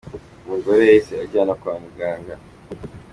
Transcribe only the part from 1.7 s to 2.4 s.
muganga.